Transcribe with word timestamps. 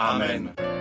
Amen. 0.00 0.79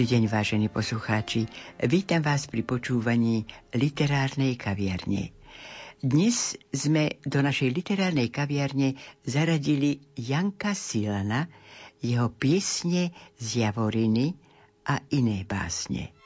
Dobrý 0.00 0.16
deň, 0.16 0.32
vážení 0.32 0.72
poslucháči. 0.72 1.44
Vítam 1.84 2.24
vás 2.24 2.48
pri 2.48 2.64
počúvaní 2.64 3.44
literárnej 3.76 4.56
kaviarne. 4.56 5.28
Dnes 6.00 6.56
sme 6.72 7.20
do 7.28 7.44
našej 7.44 7.68
literárnej 7.68 8.32
kaviarne 8.32 8.96
zaradili 9.28 10.00
Janka 10.16 10.72
Silana, 10.72 11.52
jeho 12.00 12.32
piesne 12.32 13.12
z 13.36 13.68
Javoriny 13.68 14.40
a 14.88 15.04
iné 15.12 15.44
básne. 15.44 16.16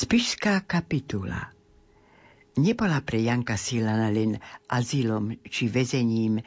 Spišská 0.00 0.64
kapitula 0.64 1.52
nebola 2.56 3.04
pre 3.04 3.20
Janka 3.20 3.60
Silana 3.60 4.08
len 4.08 4.32
azylom 4.72 5.36
či 5.44 5.68
väzením, 5.68 6.40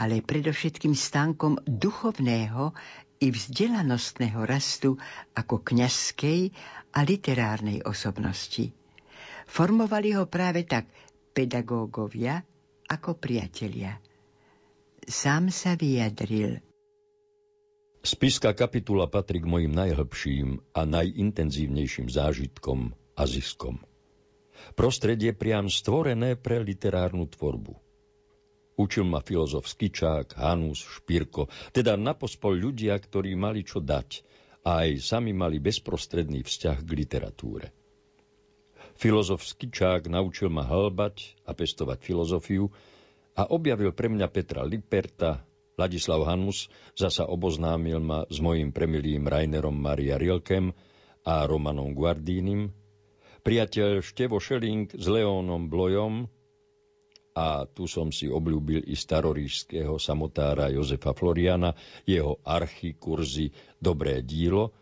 ale 0.00 0.24
predovšetkým 0.24 0.96
stánkom 0.96 1.60
duchovného 1.68 2.72
i 3.20 3.28
vzdelanostného 3.28 4.48
rastu 4.48 4.96
ako 5.36 5.60
kňazskej 5.60 6.56
a 6.96 7.04
literárnej 7.04 7.84
osobnosti. 7.84 8.72
Formovali 9.44 10.16
ho 10.16 10.24
práve 10.24 10.64
tak 10.64 10.88
pedagógovia 11.36 12.40
ako 12.88 13.20
priatelia. 13.20 13.92
Sám 15.04 15.52
sa 15.52 15.76
vyjadril– 15.76 16.64
Spiská 18.00 18.56
kapitula 18.56 19.04
patrí 19.12 19.44
k 19.44 19.50
mojim 19.50 19.76
najhlbším 19.76 20.72
a 20.72 20.88
najintenzívnejším 20.88 22.08
zážitkom 22.08 22.96
a 23.12 23.22
ziskom. 23.28 23.76
Prostredie 24.72 25.36
priam 25.36 25.68
stvorené 25.68 26.32
pre 26.40 26.64
literárnu 26.64 27.28
tvorbu. 27.28 27.76
Učil 28.80 29.04
ma 29.04 29.20
filozof 29.20 29.68
Skičák, 29.68 30.32
Hanus, 30.40 30.80
Špírko, 30.80 31.52
teda 31.76 32.00
napospol 32.00 32.56
ľudia, 32.56 32.96
ktorí 32.96 33.36
mali 33.36 33.68
čo 33.68 33.84
dať 33.84 34.24
a 34.64 34.88
aj 34.88 35.04
sami 35.04 35.36
mali 35.36 35.60
bezprostredný 35.60 36.40
vzťah 36.40 36.80
k 36.80 36.90
literatúre. 36.96 37.68
Filozof 38.96 39.44
Skičák 39.44 40.08
naučil 40.08 40.48
ma 40.48 40.64
hlbať 40.64 41.44
a 41.44 41.52
pestovať 41.52 42.00
filozofiu 42.00 42.72
a 43.36 43.44
objavil 43.52 43.92
pre 43.92 44.08
mňa 44.08 44.24
Petra 44.32 44.64
Liperta, 44.64 45.44
Ladislav 45.80 46.28
Hanus 46.28 46.68
zasa 46.92 47.24
oboznámil 47.24 48.04
ma 48.04 48.28
s 48.28 48.36
mojim 48.36 48.68
premilým 48.68 49.24
Rainerom 49.24 49.72
Maria 49.72 50.20
Rilkem 50.20 50.76
a 51.24 51.48
Romanom 51.48 51.96
Guardínim, 51.96 52.68
priateľ 53.40 54.04
Števo 54.04 54.36
Šeling 54.36 54.92
s 54.92 55.08
Leónom 55.08 55.72
Blojom 55.72 56.28
a 57.32 57.64
tu 57.64 57.88
som 57.88 58.12
si 58.12 58.28
obľúbil 58.28 58.84
i 58.84 58.92
starorížského 58.92 59.96
samotára 59.96 60.68
Jozefa 60.68 61.16
Floriana, 61.16 61.72
jeho 62.04 62.36
archikurzy 62.44 63.48
Dobré 63.80 64.20
dílo 64.20 64.76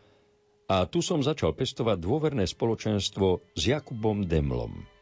a 0.66 0.84
tu 0.84 1.00
som 1.00 1.22
začal 1.22 1.54
pestovať 1.54 1.96
dôverné 2.02 2.44
spoločenstvo 2.44 3.40
s 3.54 3.62
Jakubom 3.62 4.26
Demlom. 4.26 4.97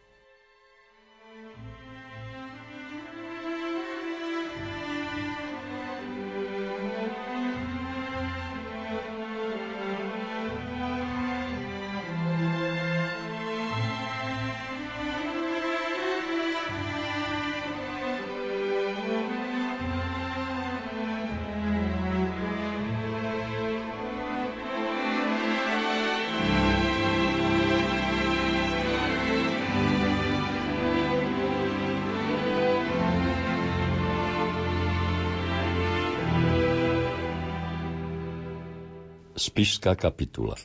Spišská 39.46 39.94
kapitula 39.94 40.58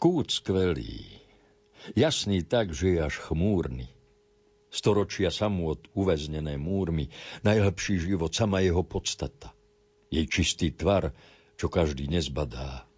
Kút 0.00 0.32
skvelý, 0.32 1.04
Jasný 1.92 2.48
tak, 2.48 2.72
že 2.72 2.96
je 2.96 3.00
až 3.04 3.20
chmúrny. 3.28 3.92
Storočia 4.72 5.28
samot 5.28 5.84
uväznené 5.92 6.56
múrmi, 6.56 7.12
najlepší 7.44 8.00
život, 8.00 8.32
sama 8.32 8.64
jeho 8.64 8.80
podstata. 8.88 9.52
Jej 10.08 10.32
čistý 10.32 10.72
tvar, 10.72 11.12
čo 11.60 11.68
každý 11.68 12.08
nezbadá. 12.08 12.88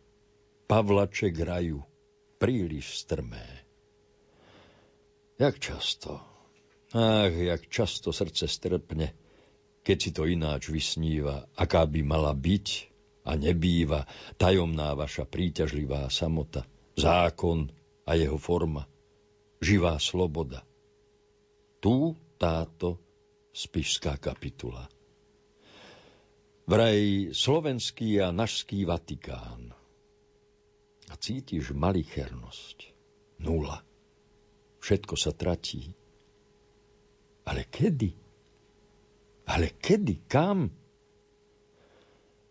Pavlaček 0.71 1.35
raju, 1.35 1.83
príliš 2.39 2.95
strmé. 2.95 3.43
Jak 5.35 5.59
často, 5.59 6.23
ach, 6.95 7.35
jak 7.35 7.67
často 7.67 8.15
srdce 8.15 8.47
strpne, 8.47 9.19
keď 9.83 9.97
si 9.99 10.11
to 10.15 10.31
ináč 10.31 10.71
vysníva, 10.71 11.51
aká 11.59 11.83
by 11.91 12.07
mala 12.07 12.31
byť 12.39 12.90
a 13.31 13.39
nebýva 13.39 14.11
tajomná 14.35 14.99
vaša 14.99 15.23
príťažlivá 15.23 16.11
samota, 16.11 16.67
zákon 16.99 17.71
a 18.03 18.19
jeho 18.19 18.35
forma, 18.35 18.91
živá 19.63 19.95
sloboda. 20.03 20.67
Tu 21.79 22.19
táto 22.43 22.99
spišská 23.55 24.19
kapitula. 24.19 24.91
Vraj 26.67 27.31
slovenský 27.31 28.19
a 28.19 28.35
našský 28.35 28.83
Vatikán. 28.83 29.71
A 31.11 31.15
cítiš 31.19 31.71
malichernosť. 31.75 32.79
Nula. 33.43 33.83
Všetko 34.79 35.15
sa 35.19 35.35
tratí. 35.35 35.91
Ale 37.43 37.67
kedy? 37.67 38.11
Ale 39.51 39.75
kedy? 39.83 40.31
Kam? 40.31 40.71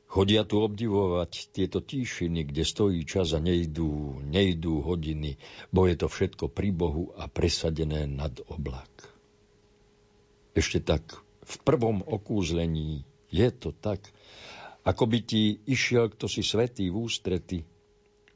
Chodia 0.09 0.41
tu 0.41 0.57
obdivovať 0.65 1.53
tieto 1.53 1.85
tíšiny, 1.85 2.49
kde 2.49 2.65
stojí 2.65 3.05
čas 3.05 3.37
a 3.37 3.39
nejdú, 3.39 4.17
nejdú 4.25 4.81
hodiny, 4.81 5.37
bo 5.69 5.85
je 5.85 6.01
to 6.01 6.09
všetko 6.09 6.49
pri 6.49 6.73
Bohu 6.73 7.13
a 7.13 7.29
presadené 7.29 8.09
nad 8.09 8.33
oblak. 8.49 8.89
Ešte 10.57 10.81
tak 10.81 11.05
v 11.45 11.55
prvom 11.61 12.01
okúzlení 12.01 13.05
je 13.29 13.53
to 13.53 13.69
tak, 13.69 14.01
ako 14.81 15.05
by 15.05 15.21
ti 15.21 15.61
išiel 15.69 16.09
kto 16.09 16.25
si 16.25 16.41
svetý 16.41 16.89
v 16.89 17.05
ústrety. 17.05 17.59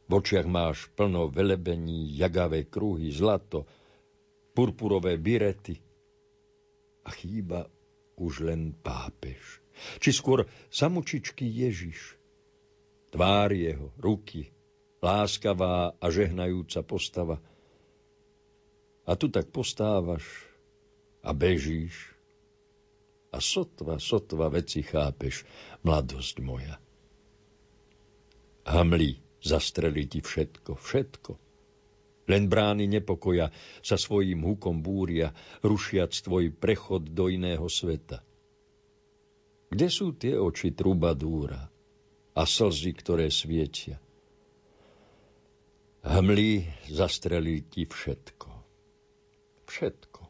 V 0.05 0.11
očiach 0.13 0.45
máš 0.45 0.93
plno 0.93 1.25
velebení, 1.25 2.13
jagavé 2.13 2.69
kruhy, 2.69 3.09
zlato, 3.09 3.65
purpurové 4.53 5.17
birety 5.17 5.81
a 7.01 7.09
chýba 7.09 7.65
už 8.21 8.45
len 8.45 8.77
pápež. 8.77 9.62
Či 9.99 10.09
skôr 10.13 10.45
samučičky 10.69 11.45
Ježiš. 11.45 12.17
Tvár 13.13 13.53
jeho, 13.53 13.93
ruky, 14.01 14.49
láskavá 15.03 15.93
a 15.99 16.05
žehnajúca 16.09 16.81
postava. 16.81 17.37
A 19.03 19.19
tu 19.19 19.27
tak 19.27 19.51
postávaš 19.51 20.23
a 21.21 21.35
bežíš 21.35 22.13
a 23.33 23.41
sotva, 23.41 23.97
sotva 23.97 24.47
veci 24.53 24.85
chápeš, 24.85 25.43
mladosť 25.81 26.35
moja. 26.39 26.77
Hamli, 28.63 29.17
zastreli 29.43 30.07
ti 30.07 30.23
všetko, 30.23 30.77
všetko. 30.77 31.31
Len 32.23 32.47
brány 32.47 32.87
nepokoja 32.87 33.51
sa 33.83 33.99
svojím 33.99 34.47
hukom 34.47 34.79
búria, 34.79 35.35
rušiac 35.59 36.15
tvoj 36.15 36.55
prechod 36.55 37.11
do 37.11 37.27
iného 37.27 37.67
sveta. 37.67 38.23
Kde 39.73 39.87
sú 39.89 40.13
tie 40.13 40.37
oči 40.37 40.69
trubadúra 40.77 41.65
a 42.37 42.41
slzy, 42.45 42.93
ktoré 42.93 43.33
svietia? 43.33 43.97
Hmly 46.05 46.69
zastrelí 46.93 47.65
ti 47.65 47.89
všetko. 47.89 48.49
Všetko. 49.65 50.21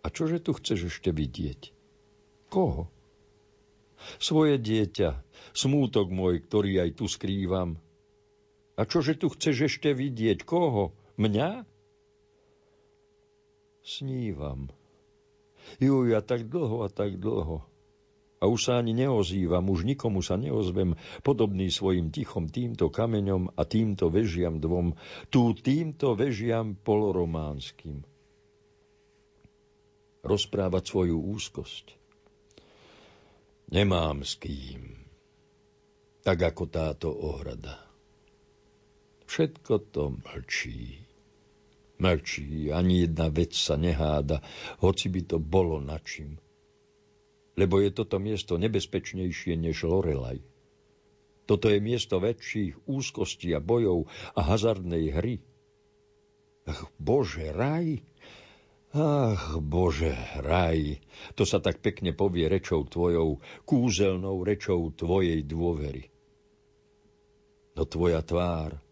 A 0.00 0.06
čože 0.08 0.40
tu 0.40 0.56
chceš 0.56 0.88
ešte 0.88 1.12
vidieť? 1.12 1.76
Koho? 2.48 2.88
Svoje 4.16 4.56
dieťa, 4.56 5.20
smútok 5.52 6.08
môj, 6.08 6.40
ktorý 6.48 6.80
aj 6.80 6.90
tu 6.96 7.04
skrývam, 7.12 7.76
a 8.76 8.84
čože 8.84 9.20
tu 9.20 9.32
chceš 9.32 9.72
ešte 9.72 9.96
vidieť? 9.96 10.44
Koho? 10.44 10.92
Mňa? 11.16 11.64
Snívam. 13.80 14.68
Juj, 15.78 16.12
ja 16.12 16.20
tak 16.20 16.48
dlho 16.48 16.84
a 16.84 16.88
tak 16.88 17.18
dlho. 17.20 17.64
A 18.36 18.44
už 18.44 18.68
sa 18.68 18.72
ani 18.76 18.92
neozývam, 18.92 19.64
už 19.72 19.88
nikomu 19.88 20.20
sa 20.20 20.36
neozvem, 20.36 20.92
podobný 21.24 21.72
svojim 21.72 22.12
tichom 22.12 22.52
týmto 22.52 22.92
kameňom 22.92 23.56
a 23.56 23.64
týmto 23.64 24.12
vežiam 24.12 24.60
dvom, 24.60 24.92
tu 25.32 25.56
týmto 25.56 26.12
vežiam 26.12 26.76
polorománskym. 26.76 28.04
Rozprávať 30.20 30.84
svoju 30.84 31.16
úzkosť. 31.16 31.96
Nemám 33.72 34.20
s 34.20 34.36
kým, 34.36 35.00
tak 36.20 36.38
ako 36.44 36.64
táto 36.68 37.08
ohrada. 37.08 37.82
Všetko 39.26 39.72
to 39.90 40.14
mlčí. 40.22 41.05
Mlčí, 41.96 42.68
ani 42.68 43.08
jedna 43.08 43.32
vec 43.32 43.56
sa 43.56 43.80
neháda, 43.80 44.44
hoci 44.84 45.08
by 45.08 45.20
to 45.24 45.36
bolo 45.40 45.80
načím. 45.80 46.36
Lebo 47.56 47.80
je 47.80 47.88
toto 47.88 48.20
miesto 48.20 48.60
nebezpečnejšie 48.60 49.56
než 49.56 49.88
Lorelaj. 49.88 50.44
Toto 51.46 51.72
je 51.72 51.78
miesto 51.80 52.20
väčších 52.20 52.90
úzkostí 52.90 53.54
a 53.56 53.62
bojov 53.62 54.10
a 54.36 54.40
hazardnej 54.44 55.14
hry. 55.14 55.36
Ach, 56.66 56.90
Bože, 56.98 57.54
raj! 57.54 58.02
Ach, 58.92 59.56
Bože, 59.62 60.12
raj! 60.42 60.98
To 61.38 61.46
sa 61.46 61.62
tak 61.62 61.80
pekne 61.80 62.12
povie 62.12 62.50
rečou 62.50 62.82
tvojou, 62.84 63.38
kúzelnou 63.62 64.42
rečou 64.42 64.90
tvojej 64.92 65.40
dôvery. 65.46 66.10
No 67.78 67.86
tvoja 67.86 68.20
tvár, 68.26 68.82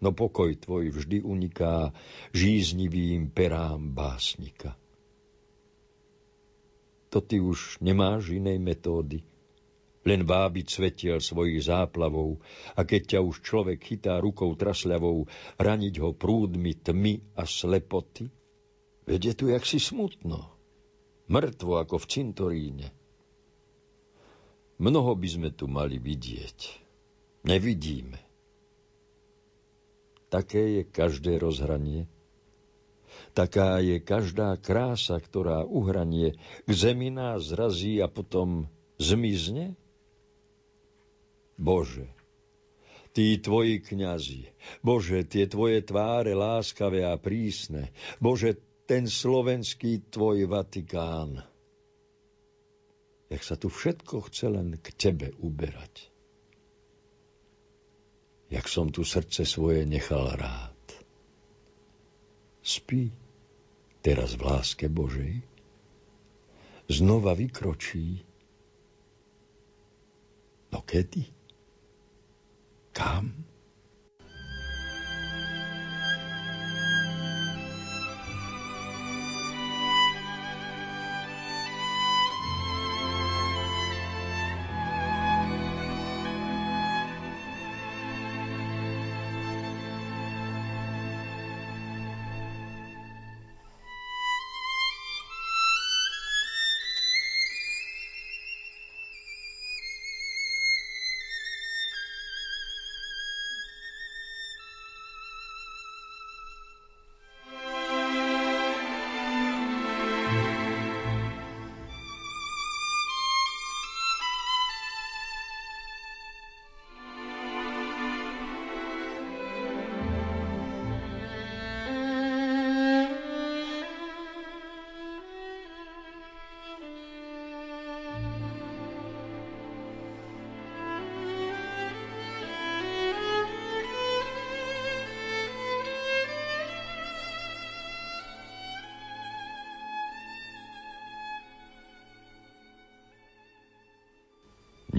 no 0.00 0.16
pokoj 0.16 0.56
tvoj 0.56 0.92
vždy 0.96 1.20
uniká 1.22 1.92
žíznivým 2.32 3.28
perám 3.28 3.92
básnika. 3.92 4.76
To 7.10 7.20
ty 7.20 7.42
už 7.42 7.82
nemáš 7.82 8.30
inej 8.32 8.62
metódy, 8.62 9.26
len 10.06 10.24
vábiť 10.24 10.66
svetiel 10.70 11.18
svojich 11.20 11.68
záplavov 11.68 12.40
a 12.72 12.86
keď 12.86 13.16
ťa 13.16 13.20
už 13.20 13.36
človek 13.44 13.78
chytá 13.82 14.16
rukou 14.22 14.54
trasľavou, 14.56 15.28
raniť 15.60 15.94
ho 16.00 16.16
prúdmi 16.16 16.72
tmy 16.80 17.36
a 17.36 17.44
slepoty? 17.44 18.32
Veď 19.04 19.20
je 19.20 19.34
tu 19.34 19.44
jak 19.50 19.64
si 19.66 19.82
smutno, 19.82 20.54
mŕtvo 21.28 21.82
ako 21.82 21.98
v 21.98 22.06
cintoríne. 22.08 22.88
Mnoho 24.80 25.12
by 25.12 25.28
sme 25.28 25.50
tu 25.52 25.68
mali 25.68 26.00
vidieť. 26.00 26.58
Nevidíme. 27.44 28.29
Také 30.30 30.80
je 30.80 30.82
každé 30.86 31.42
rozhranie. 31.42 32.06
Taká 33.34 33.82
je 33.82 33.98
každá 33.98 34.54
krása, 34.54 35.18
ktorá 35.18 35.66
uhranie 35.66 36.38
k 36.66 36.70
zemi 36.70 37.10
nás 37.10 37.50
zrazí 37.50 37.98
a 37.98 38.06
potom 38.06 38.70
zmizne? 39.02 39.74
Bože, 41.58 42.06
tí 43.10 43.36
tvoji 43.42 43.82
kňazi, 43.82 44.48
Bože, 44.80 45.26
tie 45.26 45.50
tvoje 45.50 45.82
tváre 45.82 46.32
láskavé 46.32 47.04
a 47.04 47.18
prísne, 47.18 47.90
Bože, 48.22 48.56
ten 48.86 49.10
slovenský 49.10 50.10
tvoj 50.10 50.46
Vatikán. 50.50 51.42
Jak 53.30 53.42
sa 53.46 53.54
tu 53.54 53.70
všetko 53.70 54.26
chce 54.30 54.46
len 54.50 54.78
k 54.78 54.86
tebe 54.94 55.30
uberať 55.38 56.09
jak 58.50 58.66
som 58.66 58.90
tu 58.90 59.06
srdce 59.06 59.46
svoje 59.46 59.86
nechal 59.86 60.34
rád. 60.34 60.74
Spí 62.60 63.14
teraz 64.02 64.34
v 64.34 64.42
láske 64.42 64.90
Božej, 64.90 65.40
znova 66.90 67.38
vykročí. 67.38 68.26
No 70.74 70.82
kedy? 70.82 71.24
Kam? 72.90 73.49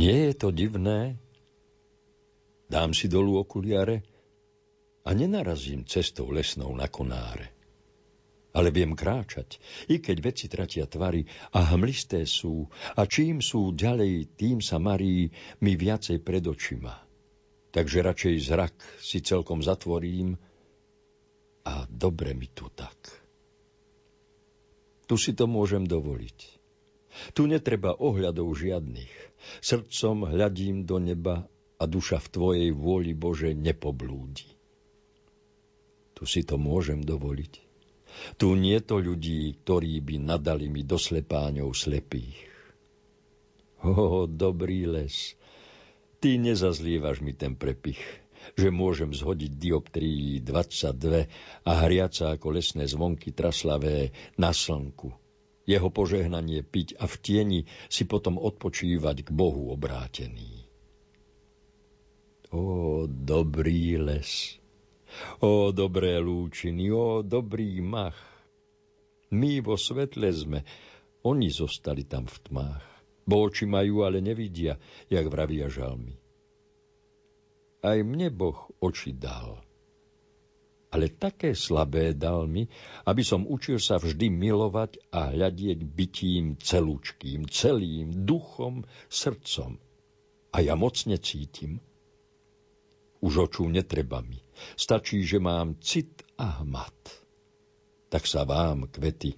Nie 0.02 0.34
je 0.34 0.34
to 0.34 0.50
divné? 0.50 1.14
Dám 2.66 2.90
si 2.98 3.06
dolu 3.06 3.38
okuliare 3.38 4.02
a 5.06 5.14
nenarazím 5.14 5.86
cestou 5.86 6.34
lesnou 6.34 6.74
na 6.74 6.90
konáre. 6.90 7.54
Ale 8.50 8.74
viem 8.74 8.98
kráčať, 8.98 9.62
i 9.94 10.02
keď 10.02 10.18
veci 10.26 10.50
tratia 10.50 10.90
tvary 10.90 11.30
a 11.54 11.78
hmlisté 11.78 12.26
sú, 12.26 12.66
a 12.98 13.06
čím 13.06 13.46
sú 13.46 13.78
ďalej, 13.78 14.34
tým 14.42 14.58
sa 14.58 14.82
marí 14.82 15.30
mi 15.62 15.78
viacej 15.78 16.18
pred 16.26 16.50
očima. 16.50 16.98
Takže 17.70 18.02
radšej 18.02 18.36
zrak 18.42 18.76
si 19.06 19.22
celkom 19.22 19.62
zatvorím 19.62 20.34
a 21.62 21.86
dobre 21.86 22.34
mi 22.34 22.50
tu 22.50 22.74
tak. 22.74 22.98
Tu 25.06 25.14
si 25.14 25.38
to 25.38 25.46
môžem 25.46 25.86
dovoliť. 25.86 26.40
Tu 27.38 27.46
netreba 27.46 27.94
ohľadov 27.94 28.50
žiadnych. 28.58 29.31
Srdcom 29.62 30.30
hľadím 30.30 30.86
do 30.86 31.02
neba 31.02 31.46
a 31.82 31.84
duša 31.90 32.22
v 32.22 32.28
Tvojej 32.30 32.70
vôli, 32.74 33.18
Bože, 33.18 33.58
nepoblúdi. 33.58 34.46
Tu 36.14 36.24
si 36.30 36.46
to 36.46 36.62
môžem 36.62 37.02
dovoliť. 37.02 37.54
Tu 38.38 38.48
nie 38.54 38.78
to 38.84 39.02
ľudí, 39.02 39.58
ktorí 39.64 40.04
by 40.04 40.16
nadali 40.22 40.70
mi 40.70 40.86
do 40.86 41.00
slepáňov 41.00 41.74
slepých. 41.74 42.38
O, 43.82 44.30
dobrý 44.30 44.86
les, 44.86 45.34
ty 46.22 46.38
nezazlievaš 46.38 47.26
mi 47.26 47.34
ten 47.34 47.58
prepich, 47.58 47.98
že 48.54 48.70
môžem 48.70 49.10
zhodiť 49.10 49.58
dioptrií 49.58 50.46
22 50.46 51.26
a 51.66 51.72
hriaca 51.82 52.38
ako 52.38 52.48
lesné 52.54 52.86
zvonky 52.86 53.34
traslavé 53.34 54.14
na 54.38 54.54
slnku. 54.54 55.21
Jeho 55.70 55.94
požehnanie 55.94 56.66
piť 56.66 56.98
a 56.98 57.06
v 57.06 57.16
tieni 57.22 57.60
si 57.88 58.10
potom 58.10 58.42
odpočívať 58.42 59.28
k 59.28 59.30
Bohu 59.30 59.70
obrátený. 59.70 60.66
O, 62.52 63.06
dobrý 63.08 63.96
les! 64.02 64.60
O, 65.40 65.72
dobré 65.72 66.20
lúčiny! 66.20 66.92
O, 66.92 67.24
dobrý 67.24 67.80
mach! 67.80 68.18
My 69.32 69.64
vo 69.64 69.80
svetle 69.80 70.28
sme, 70.36 70.60
oni 71.24 71.48
zostali 71.48 72.04
tam 72.04 72.28
v 72.28 72.38
tmách. 72.52 72.86
Bo 73.24 73.48
oči 73.48 73.64
majú, 73.64 74.04
ale 74.04 74.20
nevidia, 74.20 74.76
jak 75.08 75.30
vravia 75.32 75.72
žalmy. 75.72 76.20
Aj 77.82 77.98
mne 78.04 78.28
Boh 78.34 78.68
oči 78.84 79.16
dal. 79.16 79.62
Ale 80.92 81.08
také 81.08 81.56
slabé 81.56 82.12
dal 82.12 82.52
mi, 82.52 82.68
aby 83.08 83.24
som 83.24 83.48
učil 83.48 83.80
sa 83.80 83.96
vždy 83.96 84.28
milovať 84.28 85.00
a 85.16 85.32
hľadieť 85.32 85.80
bytím 85.88 86.60
celúčkým, 86.60 87.48
celým, 87.48 88.28
duchom, 88.28 88.84
srdcom. 89.08 89.80
A 90.52 90.58
ja 90.60 90.76
mocne 90.76 91.16
cítim– 91.16 91.80
už 93.22 93.48
očú 93.48 93.70
netreba 93.70 94.26
mi. 94.26 94.42
Stačí, 94.74 95.22
že 95.22 95.38
mám 95.38 95.78
cit 95.78 96.26
a 96.42 96.66
hmat. 96.66 96.98
Tak 98.10 98.26
sa 98.26 98.44
vám, 98.44 98.90
kvety, 98.90 99.38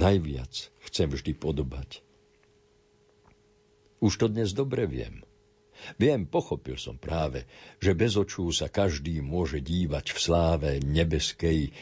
najviac 0.00 0.72
chcem 0.88 1.12
vždy 1.12 1.36
podobať. 1.36 2.00
Už 4.00 4.16
to 4.16 4.26
dnes 4.32 4.56
dobre 4.56 4.88
viem. 4.88 5.27
Viem, 5.96 6.26
pochopil 6.26 6.76
som 6.76 6.98
práve, 6.98 7.46
že 7.78 7.94
bez 7.94 8.18
očú 8.18 8.50
sa 8.50 8.66
každý 8.68 9.22
môže 9.22 9.62
dívať 9.62 10.10
v 10.12 10.18
sláve 10.18 10.70
nebeskej, 10.82 11.72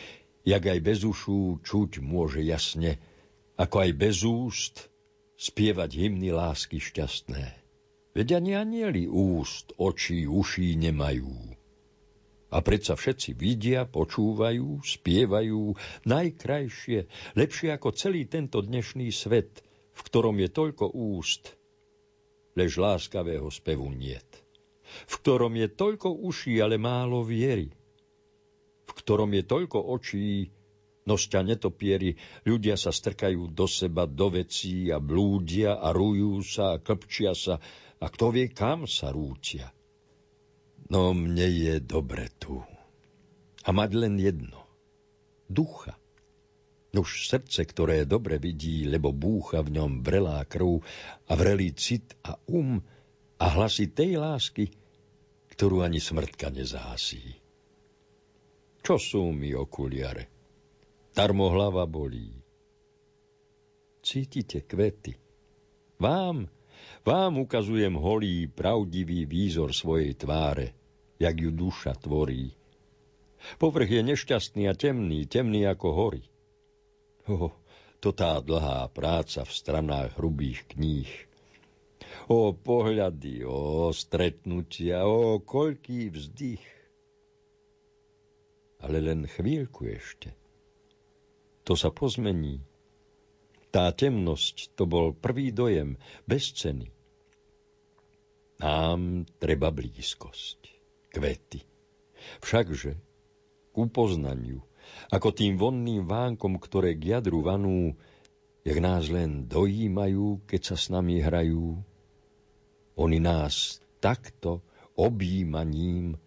jak 0.47 0.62
aj 0.62 0.79
bez 0.79 1.03
ušú 1.03 1.59
čuť 1.65 2.05
môže 2.05 2.45
jasne, 2.45 3.03
ako 3.57 3.76
aj 3.88 3.91
bez 3.97 4.23
úst 4.23 4.93
spievať 5.37 5.91
hymny 5.97 6.33
lásky 6.33 6.81
šťastné. 6.81 7.45
Veď 8.17 8.41
ani 8.41 8.57
anieli 8.57 9.05
úst, 9.05 9.76
očí, 9.76 10.25
uší 10.25 10.81
nemajú. 10.81 11.53
A 12.49 12.62
predsa 12.65 12.97
všetci 12.97 13.37
vidia, 13.37 13.85
počúvajú, 13.85 14.81
spievajú 14.81 15.76
najkrajšie, 16.09 17.11
lepšie 17.37 17.69
ako 17.76 17.93
celý 17.93 18.25
tento 18.25 18.62
dnešný 18.65 19.12
svet, 19.12 19.61
v 19.93 20.00
ktorom 20.00 20.41
je 20.41 20.49
toľko 20.49 20.95
úst, 20.95 21.55
lež 22.56 22.80
láskavého 22.80 23.46
spevu 23.52 23.92
niet. 23.92 24.26
V 24.86 25.14
ktorom 25.20 25.52
je 25.54 25.68
toľko 25.68 26.08
uší, 26.25 26.62
ale 26.62 26.80
málo 26.80 27.20
viery. 27.26 27.68
V 28.86 28.92
ktorom 28.96 29.30
je 29.34 29.42
toľko 29.44 29.78
očí, 29.92 30.50
Nožťa 31.06 31.46
netopieri, 31.46 32.18
ľudia 32.42 32.75
sa 32.75 32.90
strkajú 32.90 33.54
do 33.54 33.70
seba, 33.70 34.10
do 34.10 34.26
vecí 34.26 34.90
a 34.90 34.98
blúdia 34.98 35.78
a 35.78 35.94
rujú 35.94 36.42
sa 36.42 36.75
a 36.75 36.82
klpčia 36.82 37.30
sa 37.30 37.62
a 38.02 38.06
kto 38.10 38.34
vie, 38.34 38.50
kam 38.50 38.90
sa 38.90 39.14
rútia. 39.14 39.70
No 40.90 41.14
mne 41.14 41.46
je 41.46 41.75
dobre 41.78 42.26
tu. 42.42 42.58
A 43.62 43.68
mať 43.70 43.90
len 43.94 44.18
jedno. 44.18 44.66
Ducha. 45.46 45.94
Nuž 46.97 47.29
srdce, 47.29 47.69
ktoré 47.69 48.09
dobre 48.09 48.41
vidí, 48.41 48.88
lebo 48.88 49.12
búcha 49.12 49.61
v 49.61 49.76
ňom 49.76 50.00
vrelá 50.00 50.41
krv 50.49 50.81
a 51.29 51.33
vrelý 51.37 51.76
cit 51.76 52.17
a 52.25 52.41
um 52.49 52.81
a 53.37 53.47
hlasy 53.53 53.93
tej 53.93 54.17
lásky, 54.17 54.73
ktorú 55.53 55.85
ani 55.85 56.00
smrtka 56.00 56.49
nezásí. 56.49 57.37
Čo 58.81 58.97
sú 58.97 59.29
mi 59.29 59.53
okuliare? 59.53 60.33
Darmo 61.12 61.53
hlava 61.53 61.85
bolí. 61.85 62.33
Cítite 64.00 64.65
kvety. 64.65 65.12
Vám, 66.00 66.49
vám 67.05 67.33
ukazujem 67.45 67.93
holý, 67.93 68.49
pravdivý 68.49 69.29
výzor 69.29 69.76
svojej 69.76 70.17
tváre, 70.17 70.73
jak 71.21 71.37
ju 71.37 71.53
duša 71.53 71.93
tvorí. 72.00 72.57
Povrch 73.61 73.91
je 73.91 74.03
nešťastný 74.07 74.65
a 74.71 74.75
temný, 74.76 75.29
temný 75.29 75.69
ako 75.69 75.88
hory. 75.93 76.23
Oh, 77.26 77.50
to 77.99 78.14
tá 78.14 78.38
dlhá 78.38 78.87
práca 78.95 79.42
v 79.42 79.52
stranách 79.52 80.14
hrubých 80.18 80.66
kníh. 80.71 81.11
O 82.30 82.54
pohľady, 82.54 83.42
o 83.47 83.90
stretnutia, 83.90 85.06
o 85.06 85.42
koľký 85.42 86.11
vzdych. 86.11 86.66
Ale 88.83 89.02
len 89.02 89.26
chvíľku 89.26 89.90
ešte– 89.90 90.30
to 91.66 91.75
sa 91.75 91.90
pozmení. 91.90 92.62
Tá 93.75 93.90
temnosť 93.90 94.78
to 94.78 94.87
bol 94.87 95.11
prvý 95.11 95.50
dojem, 95.50 95.99
bez 96.23 96.54
ceny. 96.54 96.95
Nám 98.62 99.26
treba 99.42 99.75
blízkosť, 99.75 100.62
kvety. 101.11 101.66
Všakže 102.38 102.95
k 102.95 103.75
upoznaniu, 103.75 104.62
ako 105.11 105.28
tým 105.31 105.55
vonným 105.61 106.05
vánkom, 106.05 106.59
ktoré 106.59 106.99
k 106.99 107.19
jadru 107.19 107.43
vanú, 107.43 107.95
jak 108.66 108.78
nás 108.83 109.07
len 109.07 109.47
dojímajú, 109.47 110.43
keď 110.47 110.75
sa 110.75 110.76
s 110.76 110.90
nami 110.90 111.23
hrajú. 111.23 111.78
Oni 112.97 113.19
nás 113.23 113.78
takto 114.02 114.64
objímaním 114.97 116.19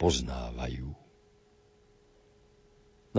poznávajú. 0.00 0.90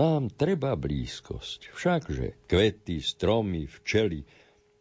Nám 0.00 0.32
treba 0.32 0.74
blízkosť, 0.78 1.76
všakže 1.76 2.48
kvety, 2.48 3.04
stromy, 3.04 3.68
včely, 3.68 4.24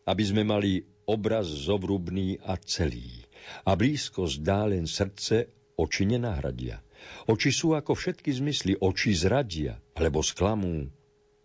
aby 0.07 0.23
sme 0.23 0.47
mali 0.47 0.85
obraz 1.09 1.49
zovrubný 1.49 2.37
a 2.45 2.55
celý. 2.61 3.25
A 3.65 3.73
blízkosť 3.73 4.35
dá 4.45 4.69
len 4.69 4.85
srdce, 4.85 5.49
oči 5.75 6.03
nenahradia. 6.05 6.83
Oči 7.29 7.49
sú 7.53 7.77
ako 7.77 7.93
všetky 7.93 8.31
zmysly, 8.33 8.73
oči 8.79 9.15
zradia, 9.15 9.77
alebo 9.95 10.23
sklamú, 10.23 10.89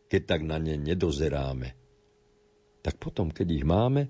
keď 0.08 0.22
tak 0.24 0.40
na 0.46 0.60
ne 0.60 0.78
nedozeráme. 0.78 1.76
Tak 2.84 3.00
potom, 3.00 3.32
keď 3.32 3.48
ich 3.50 3.64
máme, 3.64 4.08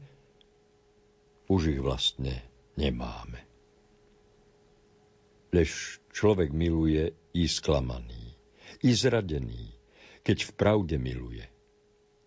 už 1.47 1.77
ich 1.77 1.81
vlastne 1.81 2.43
nemáme. 2.75 3.43
Lež 5.55 6.03
človek 6.11 6.51
miluje 6.51 7.15
i 7.35 7.47
sklamaný 7.47 8.35
i 8.85 8.93
zradený, 8.93 9.73
keď 10.21 10.45
v 10.45 10.53
pravde 10.53 10.97
miluje. 11.01 11.49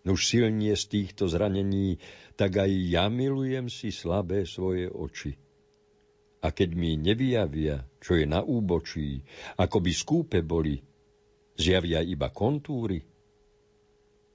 Nuž 0.02 0.26
silnie 0.26 0.74
z 0.74 0.84
týchto 0.90 1.30
zranení, 1.30 2.02
tak 2.34 2.58
aj 2.58 2.70
ja 2.70 3.06
milujem 3.06 3.70
si 3.70 3.94
slabé 3.94 4.42
svoje 4.42 4.90
oči. 4.90 5.38
A 6.38 6.54
keď 6.54 6.70
mi 6.78 6.94
nevyjavia, 6.94 7.82
čo 7.98 8.14
je 8.14 8.26
na 8.26 8.44
úbočí, 8.46 9.26
ako 9.58 9.82
by 9.82 9.92
skúpe 9.92 10.38
boli, 10.46 10.78
zjavia 11.58 11.98
iba 11.98 12.30
kontúry. 12.30 13.02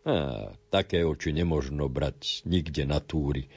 Á, 0.03 0.51
také 0.67 1.07
oči 1.07 1.31
nemožno 1.31 1.87
brať 1.87 2.43
nikde 2.43 2.83
na 2.83 2.99
túry. 2.99 3.47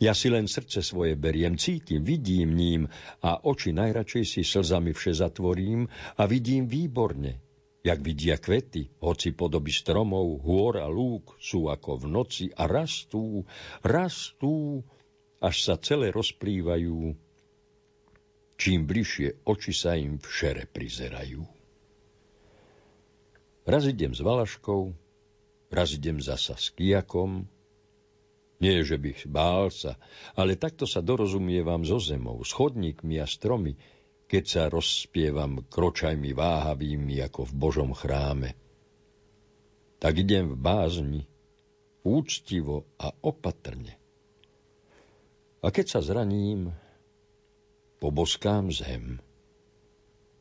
Ja 0.00 0.16
si 0.16 0.32
len 0.32 0.48
srdce 0.48 0.82
svoje 0.82 1.14
beriem, 1.14 1.60
cítim, 1.60 2.02
vidím 2.02 2.56
ním 2.56 2.82
a 3.22 3.38
oči 3.44 3.70
najradšej 3.76 4.24
si 4.24 4.42
slzami 4.42 4.96
vše 4.96 5.20
zatvorím 5.20 5.86
a 6.16 6.26
vidím 6.26 6.66
výborne, 6.66 7.38
jak 7.84 8.02
vidia 8.02 8.40
kvety, 8.40 8.98
hoci 8.98 9.30
podoby 9.36 9.70
stromov, 9.70 10.42
hôr 10.42 10.80
a 10.80 10.88
lúk 10.88 11.36
sú 11.38 11.68
ako 11.68 12.02
v 12.02 12.04
noci 12.08 12.46
a 12.50 12.66
rastú, 12.66 13.46
rastú 13.84 14.82
až 15.42 15.56
sa 15.60 15.74
celé 15.78 16.14
rozplývajú, 16.14 17.14
čím 18.62 18.86
bližšie 18.86 19.42
oči 19.42 19.74
sa 19.74 19.98
im 19.98 20.22
v 20.22 20.26
šere 20.30 20.70
prizerajú. 20.70 21.42
Raz 23.66 23.90
idem 23.90 24.14
s 24.14 24.22
Valaškou, 24.22 24.94
raz 25.74 25.90
idem 25.98 26.22
zasa 26.22 26.54
s 26.54 26.70
Kijakom, 26.70 27.50
nie, 28.62 28.86
že 28.86 28.94
bych 28.94 29.26
bál 29.26 29.74
sa, 29.74 29.98
ale 30.38 30.54
takto 30.54 30.86
sa 30.86 31.02
dorozumievam 31.02 31.82
so 31.82 31.98
zemou, 31.98 32.38
s 32.46 32.54
chodníkmi 32.54 33.18
a 33.18 33.26
stromy, 33.26 33.74
keď 34.30 34.44
sa 34.46 34.62
rozspievam 34.70 35.66
kročajmi 35.66 36.30
váhavými 36.30 37.18
ako 37.26 37.50
v 37.50 37.52
Božom 37.58 37.90
chráme. 37.90 38.54
Tak 39.98 40.14
idem 40.22 40.54
v 40.54 40.56
bázni, 40.62 41.22
úctivo 42.06 42.86
a 43.02 43.10
opatrne. 43.10 43.98
A 45.58 45.74
keď 45.74 45.98
sa 45.98 46.00
zraním, 46.02 46.70
poboskám 48.02 48.72
zem. 48.72 49.18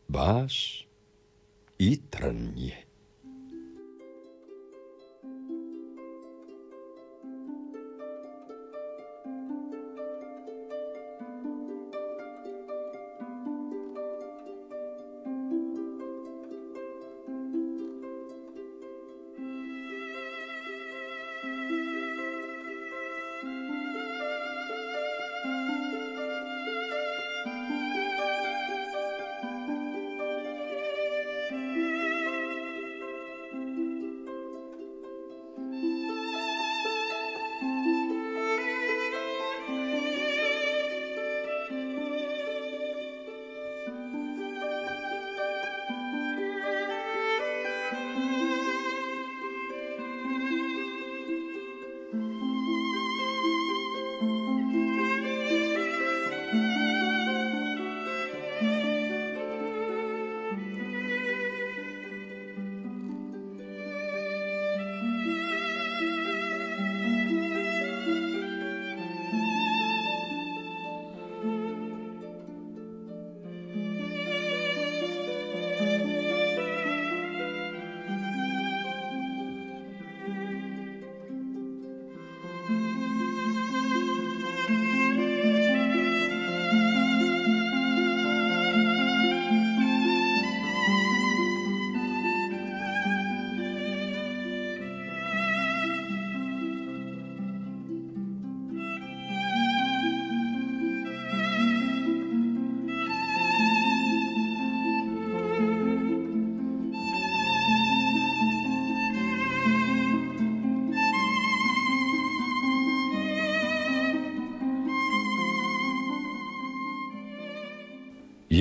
Vás 0.10 0.86
i 1.78 1.98
trnie. 1.98 2.91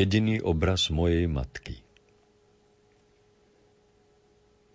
Jediný 0.00 0.40
obraz 0.40 0.88
mojej 0.88 1.28
matky. 1.28 1.76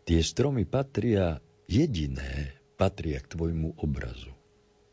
Tie 0.05 0.21
stromy 0.21 0.69
patria, 0.69 1.41
jediné, 1.65 2.53
patria 2.77 3.17
k 3.17 3.33
tvojmu 3.33 3.81
obrazu. 3.81 4.29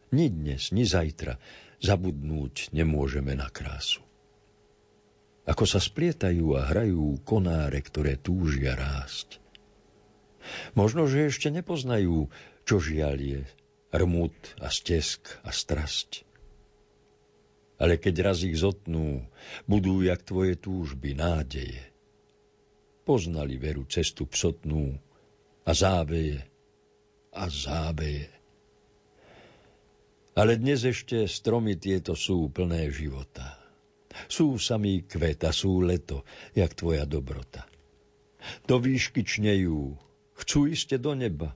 Ni 0.09 0.33
dnes, 0.33 0.73
ni 0.73 0.89
zajtra 0.89 1.37
zabudnúť 1.85 2.73
nemôžeme 2.73 3.37
na 3.37 3.53
krásu. 3.53 4.01
Ako 5.45 5.69
sa 5.69 5.85
splietajú 5.85 6.57
a 6.57 6.65
hrajú 6.65 7.21
konáre, 7.29 7.85
ktoré 7.85 8.17
túžia 8.17 8.73
rásť. 8.73 9.37
Možno, 10.73 11.05
že 11.05 11.29
ešte 11.29 11.53
nepoznajú, 11.53 12.33
čo 12.65 12.81
žiaľ 12.81 13.17
je, 13.21 13.41
rmut 13.93 14.33
a 14.65 14.73
stesk 14.73 15.29
a 15.45 15.53
strasť 15.53 16.32
ale 17.83 17.99
keď 17.99 18.31
raz 18.31 18.47
ich 18.47 18.55
zotnú, 18.55 19.27
budú 19.67 20.07
jak 20.07 20.23
tvoje 20.23 20.55
túžby, 20.55 21.19
nádeje. 21.19 21.83
Poznali 23.03 23.59
veru 23.59 23.83
cestu 23.91 24.31
psotnú 24.31 24.95
a 25.67 25.71
záveje 25.75 26.47
a 27.35 27.51
záveje. 27.51 28.31
Ale 30.39 30.63
dnes 30.63 30.87
ešte 30.87 31.27
stromy 31.27 31.75
tieto 31.75 32.15
sú 32.15 32.47
plné 32.55 32.87
života. 32.95 33.59
Sú 34.31 34.63
samý 34.63 35.03
kvet 35.03 35.43
a 35.43 35.51
sú 35.51 35.83
leto, 35.83 36.23
jak 36.55 36.79
tvoja 36.79 37.03
dobrota. 37.03 37.67
Do 38.63 38.79
výšky 38.79 39.27
čnejú, 39.27 39.99
chcú 40.39 40.71
iste 40.71 41.03
do 41.03 41.19
neba. 41.19 41.51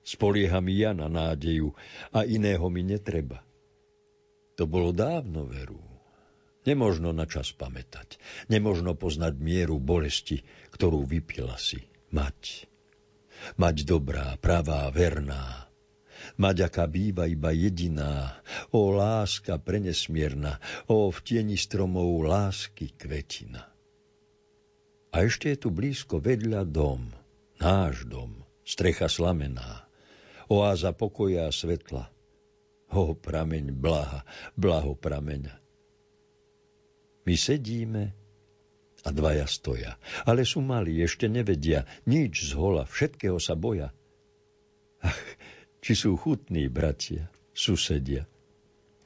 Spolieham 0.00 0.64
ja 0.72 0.96
na 0.96 1.12
nádeju 1.12 1.76
a 2.08 2.24
iného 2.24 2.64
mi 2.72 2.80
netreba. 2.80 3.44
To 4.60 4.68
bolo 4.68 4.92
dávno 4.92 5.48
veru. 5.48 5.80
Nemožno 6.68 7.16
na 7.16 7.24
čas 7.24 7.48
pamätať. 7.56 8.20
Nemožno 8.52 8.92
poznať 8.92 9.40
mieru 9.40 9.80
bolesti, 9.80 10.44
ktorú 10.76 11.08
vypila 11.08 11.56
si. 11.56 11.80
Mať. 12.12 12.68
Mať 13.56 13.88
dobrá, 13.88 14.36
pravá, 14.36 14.84
verná. 14.92 15.64
Mať, 16.36 16.68
aká 16.68 16.84
býva 16.84 17.24
iba 17.24 17.56
jediná. 17.56 18.36
O 18.68 18.92
láska 18.92 19.56
prenesmierna. 19.56 20.60
O 20.92 21.08
v 21.08 21.18
tieni 21.24 21.56
stromov 21.56 22.20
lásky 22.20 22.92
kvetina. 23.00 23.64
A 25.08 25.24
ešte 25.24 25.56
je 25.56 25.56
tu 25.56 25.72
blízko 25.72 26.20
vedľa 26.20 26.68
dom. 26.68 27.08
Náš 27.64 28.04
dom. 28.04 28.44
Strecha 28.68 29.08
slamená. 29.08 29.88
Oáza 30.52 30.92
pokoja 30.92 31.48
a 31.48 31.54
svetla 31.56 32.19
ho 32.90 33.14
prameň 33.14 33.70
blaha, 33.74 34.26
blaho 34.58 34.98
prameňa. 34.98 35.54
My 37.26 37.34
sedíme 37.38 38.04
a 39.06 39.08
dvaja 39.14 39.46
stoja, 39.46 39.96
ale 40.26 40.44
sú 40.44 40.60
malí, 40.60 41.00
ešte 41.00 41.30
nevedia, 41.30 41.86
nič 42.04 42.50
z 42.50 42.58
hola, 42.58 42.84
všetkého 42.84 43.38
sa 43.40 43.54
boja. 43.56 43.94
Ach, 45.00 45.16
či 45.80 45.96
sú 45.96 46.18
chutní 46.18 46.68
bratia, 46.68 47.32
susedia. 47.56 48.28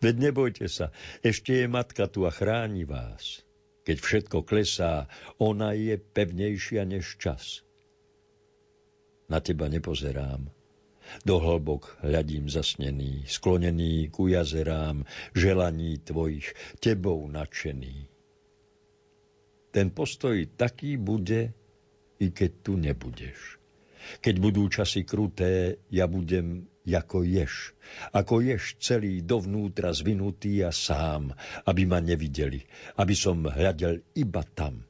Veď 0.02 0.30
nebojte 0.30 0.66
sa, 0.66 0.90
ešte 1.22 1.62
je 1.62 1.66
matka 1.70 2.10
tu 2.10 2.26
a 2.26 2.32
chráni 2.34 2.82
vás. 2.84 3.44
Keď 3.84 3.96
všetko 4.00 4.38
klesá, 4.48 5.06
ona 5.36 5.76
je 5.76 5.94
pevnejšia 6.00 6.88
než 6.88 7.20
čas. 7.20 7.62
Na 9.28 9.40
teba 9.40 9.68
nepozerám, 9.68 10.48
do 11.22 11.38
hlbok 11.38 12.00
hľadím 12.02 12.50
zasnený, 12.50 13.24
sklonený 13.28 14.10
ku 14.10 14.28
jazerám, 14.28 15.04
želaní 15.36 15.98
tvojich, 16.02 16.52
tebou 16.80 17.24
nadšený. 17.30 18.08
Ten 19.74 19.90
postoj 19.90 20.38
taký 20.54 20.96
bude, 20.98 21.50
i 22.22 22.26
keď 22.30 22.50
tu 22.62 22.78
nebudeš. 22.78 23.58
Keď 24.20 24.34
budú 24.38 24.68
časy 24.68 25.02
kruté, 25.02 25.82
ja 25.88 26.06
budem 26.06 26.68
ako 26.84 27.24
ješ. 27.24 27.72
Ako 28.12 28.44
ješ 28.44 28.76
celý 28.76 29.24
dovnútra 29.24 29.90
zvinutý 29.96 30.60
a 30.60 30.70
sám, 30.70 31.32
aby 31.64 31.88
ma 31.88 32.04
nevideli, 32.04 32.60
aby 33.00 33.14
som 33.16 33.48
hľadel 33.48 34.04
iba 34.14 34.44
tam. 34.44 34.84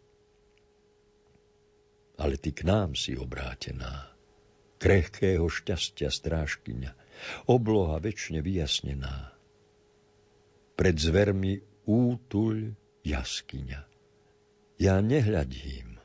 Ale 2.19 2.39
ty 2.39 2.51
k 2.51 2.67
nám 2.67 2.99
si 2.99 3.15
obrátená 3.15 4.14
krehkého 4.85 5.49
šťastia 5.49 6.13
strážkyňa, 6.13 6.93
obloha 7.49 7.97
väčšine 8.05 8.45
vyjasnená. 8.45 9.33
pred 10.77 10.97
zvermi 11.01 11.65
útuľ 11.89 12.77
jaskyňa. 13.01 13.81
Ja 14.77 15.01
nehľadím 15.01 15.97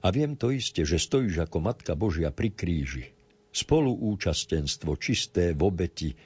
a 0.00 0.06
viem 0.08 0.40
to 0.40 0.48
iste, 0.48 0.88
že 0.88 0.96
stojíš 0.96 1.44
ako 1.44 1.58
Matka 1.60 1.92
Božia 1.92 2.32
pri 2.32 2.48
kríži, 2.48 3.12
spoluúčastenstvo 3.52 4.96
čisté 4.96 5.52
v 5.52 5.60
obeti, 5.60 6.16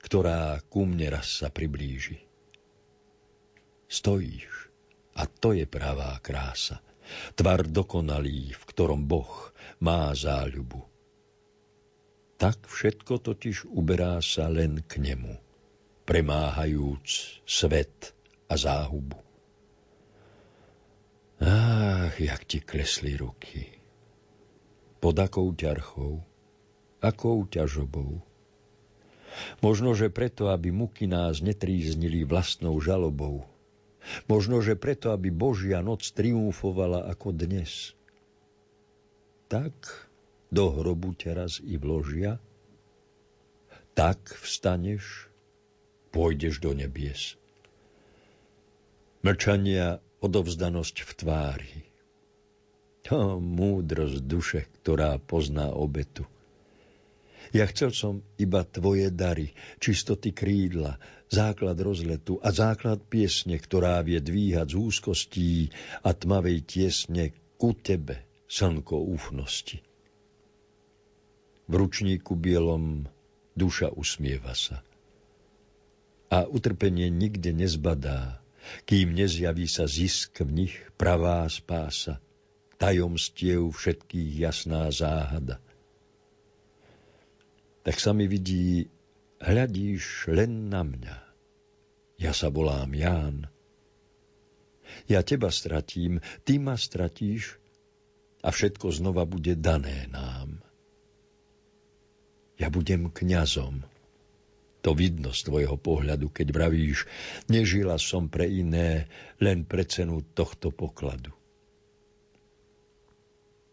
ktorá 0.00 0.62
ku 0.64 0.88
mne 0.88 1.20
raz 1.20 1.44
sa 1.44 1.52
priblíži. 1.52 2.24
Stojíš 3.84 4.72
a 5.12 5.28
to 5.28 5.52
je 5.52 5.68
pravá 5.68 6.16
krása, 6.24 6.80
tvar 7.36 7.68
dokonalý, 7.68 8.56
v 8.56 8.62
ktorom 8.64 9.04
Boh 9.04 9.52
má 9.82 10.14
záľubu. 10.16 10.97
Tak 12.38 12.70
všetko 12.70 13.18
totiž 13.18 13.66
uberá 13.66 14.22
sa 14.22 14.46
len 14.46 14.78
k 14.86 15.02
nemu, 15.02 15.34
premáhajúc 16.06 17.42
svet 17.42 18.14
a 18.46 18.54
záhubu. 18.54 19.18
Ach, 21.42 22.14
jak 22.14 22.46
ti 22.46 22.62
klesli 22.62 23.18
ruky. 23.18 23.66
Pod 25.02 25.18
akou 25.18 25.50
ťarchou, 25.50 26.22
akou 27.02 27.42
ťažobou. 27.46 28.22
Možno, 29.58 29.98
že 29.98 30.06
preto, 30.10 30.50
aby 30.50 30.70
muky 30.70 31.10
nás 31.10 31.42
netríznili 31.42 32.22
vlastnou 32.22 32.78
žalobou. 32.78 33.46
Možno, 34.30 34.62
že 34.62 34.78
preto, 34.78 35.10
aby 35.10 35.34
Božia 35.34 35.82
noc 35.82 36.06
triumfovala 36.14 37.06
ako 37.10 37.34
dnes. 37.34 37.98
Tak 39.50 40.07
do 40.48 40.72
hrobu 40.72 41.12
ťa 41.12 41.30
raz 41.44 41.60
i 41.60 41.76
vložia, 41.76 42.40
tak 43.92 44.20
vstaneš, 44.40 45.28
pôjdeš 46.14 46.62
do 46.62 46.72
nebies. 46.72 47.36
Mlčania 49.26 49.98
odovzdanosť 50.22 50.96
v 51.02 51.10
tvári. 51.18 51.76
To 53.10 53.42
múdrosť 53.42 54.18
duše, 54.22 54.60
ktorá 54.80 55.18
pozná 55.18 55.74
obetu. 55.74 56.22
Ja 57.48 57.64
chcel 57.64 57.96
som 57.96 58.20
iba 58.36 58.60
tvoje 58.60 59.08
dary, 59.08 59.56
čistoty 59.80 60.36
krídla, 60.36 61.00
základ 61.32 61.80
rozletu 61.80 62.36
a 62.44 62.52
základ 62.52 63.00
piesne, 63.08 63.56
ktorá 63.56 64.04
vie 64.04 64.20
dvíhať 64.20 64.68
z 64.68 64.76
úzkostí 64.76 65.52
a 66.04 66.12
tmavej 66.12 66.58
tiesne 66.68 67.32
ku 67.56 67.72
tebe, 67.72 68.20
slnko 68.52 69.00
úfnosti. 69.00 69.80
V 71.68 71.72
ručníku 71.76 72.32
bielom 72.32 73.04
duša 73.52 73.92
usmieva 73.92 74.56
sa. 74.56 74.80
A 76.32 76.48
utrpenie 76.48 77.12
nikde 77.12 77.52
nezbadá, 77.52 78.40
kým 78.84 79.12
nezjaví 79.12 79.68
sa 79.68 79.84
zisk 79.84 80.44
v 80.44 80.64
nich 80.64 80.74
pravá 80.96 81.44
spása, 81.48 82.20
tajomstiev 82.80 83.68
všetkých 83.72 84.48
jasná 84.48 84.88
záhada. 84.88 85.60
Tak 87.84 87.96
sa 88.00 88.12
mi 88.12 88.28
vidí, 88.28 88.88
hľadíš 89.40 90.28
len 90.32 90.68
na 90.68 90.84
mňa. 90.84 91.16
Ja 92.18 92.32
sa 92.34 92.52
volám 92.52 92.92
Ján. 92.92 93.48
Ja 95.04 95.20
teba 95.20 95.52
stratím, 95.52 96.20
ty 96.48 96.56
ma 96.56 96.76
stratíš 96.76 97.60
a 98.40 98.52
všetko 98.52 98.88
znova 98.92 99.28
bude 99.28 99.52
dané 99.56 100.08
nám. 100.08 100.64
Ja 102.58 102.68
budem 102.68 103.08
kňazom 103.14 103.86
to 104.88 104.94
vidno 104.94 105.34
z 105.34 105.40
tvojho 105.44 105.76
pohľadu, 105.76 106.30
keď 106.30 106.54
vravíš, 106.54 107.04
nežila 107.50 107.98
som 107.98 108.30
pre 108.30 108.46
iné, 108.46 109.10
len 109.42 109.66
pre 109.66 109.82
cenu 109.82 110.22
tohto 110.32 110.70
pokladu. 110.70 111.34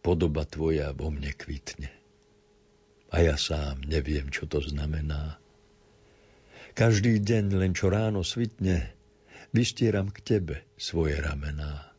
Podoba 0.02 0.46
tvoja 0.46 0.94
vo 0.94 1.10
mne 1.10 1.32
kvitne. 1.34 1.90
A 3.14 3.22
ja 3.22 3.38
sám 3.38 3.86
neviem, 3.86 4.28
čo 4.34 4.44
to 4.50 4.62
znamená. 4.62 5.38
Každý 6.76 7.22
deň, 7.24 7.64
len 7.64 7.72
čo 7.72 7.88
ráno 7.88 8.20
svitne, 8.26 8.92
vystieram 9.56 10.12
k 10.12 10.20
tebe 10.20 10.56
svoje 10.76 11.16
ramená. 11.22 11.96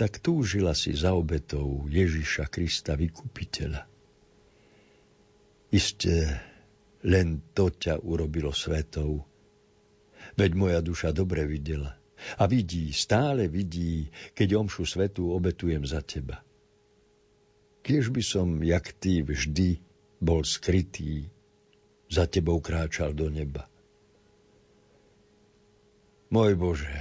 Tak 0.00 0.24
túžila 0.24 0.72
si 0.72 0.96
za 0.96 1.12
obetou 1.12 1.84
Ježiša 1.92 2.48
Krista 2.48 2.96
vykupiteľa. 2.96 3.89
Isté, 5.70 6.42
len 7.06 7.54
to 7.54 7.70
ťa 7.70 8.02
urobilo 8.02 8.50
svetou. 8.50 9.22
Veď 10.34 10.50
moja 10.58 10.80
duša 10.82 11.14
dobre 11.14 11.46
videla. 11.46 11.94
A 12.36 12.44
vidí, 12.44 12.92
stále 12.92 13.48
vidí, 13.48 14.10
keď 14.36 14.60
omšu 14.60 14.84
svetu 14.84 15.32
obetujem 15.32 15.86
za 15.86 16.04
teba. 16.04 16.44
Kiež 17.80 18.12
by 18.12 18.20
som, 18.20 18.60
jak 18.60 18.92
ty 19.00 19.24
vždy, 19.24 19.80
bol 20.20 20.44
skrytý, 20.44 21.32
za 22.10 22.26
tebou 22.26 22.58
kráčal 22.58 23.14
do 23.14 23.30
neba. 23.30 23.70
Môj 26.34 26.58
Bože, 26.58 26.98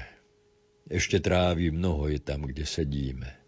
ešte 0.85 1.17
trávi 1.17 1.73
mnoho 1.73 2.13
je 2.13 2.21
tam, 2.21 2.45
kde 2.45 2.63
sedíme. 2.63 3.38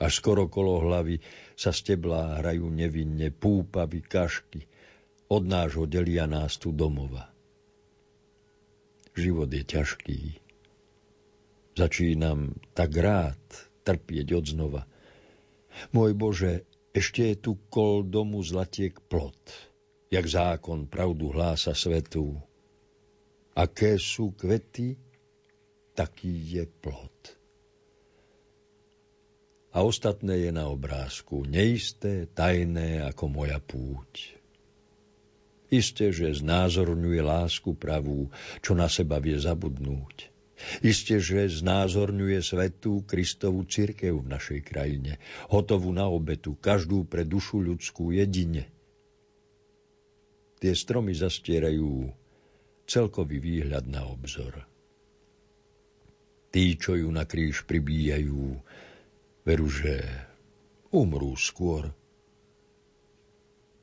Až 0.00 0.12
skoro 0.24 0.48
kolo 0.48 0.80
hlavy 0.80 1.20
sa 1.52 1.76
steblá 1.76 2.40
hrajú 2.40 2.72
nevinne 2.72 3.28
púpavy, 3.28 4.00
kašky, 4.00 4.64
od 5.28 5.44
nášho 5.44 5.84
delia 5.84 6.24
nás 6.24 6.56
tu 6.56 6.72
domova. 6.72 7.28
Život 9.12 9.52
je 9.52 9.62
ťažký. 9.62 10.20
Začínam 11.76 12.56
tak 12.72 12.96
rád 12.96 13.38
trpieť 13.84 14.40
od 14.40 14.44
znova. 14.48 14.82
Môj 15.94 16.16
Bože, 16.16 16.66
ešte 16.90 17.30
je 17.30 17.36
tu 17.38 17.52
kol 17.70 18.02
domu 18.02 18.42
zlatiek 18.42 18.96
plot, 19.06 19.38
jak 20.10 20.26
zákon 20.26 20.90
pravdu 20.90 21.30
hlása 21.30 21.76
svetu. 21.76 22.40
Aké 23.54 24.00
sú 24.00 24.34
kvety, 24.34 24.98
taký 25.94 26.32
je 26.58 26.64
plot. 26.66 27.39
A 29.70 29.86
ostatné 29.86 30.48
je 30.48 30.50
na 30.50 30.66
obrázku, 30.66 31.46
neisté, 31.46 32.26
tajné 32.26 33.06
ako 33.06 33.24
moja 33.30 33.62
púť. 33.62 34.34
Isté, 35.70 36.10
že 36.10 36.42
znázorňuje 36.42 37.22
lásku 37.22 37.78
pravú, 37.78 38.26
čo 38.58 38.74
na 38.74 38.90
seba 38.90 39.22
vie 39.22 39.38
zabudnúť. 39.38 40.26
Isté, 40.82 41.22
že 41.22 41.46
znázorňuje 41.62 42.42
svetú 42.42 43.06
Kristovú 43.06 43.62
cirkev 43.64 44.26
v 44.26 44.30
našej 44.34 44.60
krajine, 44.66 45.22
hotovú 45.48 45.94
na 45.94 46.10
obetu, 46.10 46.58
každú 46.58 47.06
pre 47.06 47.22
dušu 47.22 47.62
ľudskú 47.62 48.10
jedine. 48.10 48.66
Tie 50.60 50.74
stromy 50.76 51.16
zastierajú 51.16 52.12
celkový 52.84 53.38
výhľad 53.40 53.86
na 53.88 54.04
obzor. 54.04 54.66
Tí, 56.50 56.74
čo 56.74 56.98
ju 56.98 57.08
na 57.08 57.24
kríž 57.24 57.64
pribíjajú, 57.64 58.58
veru, 59.44 59.68
že 59.68 60.04
umrú 60.90 61.36
skôr, 61.36 61.92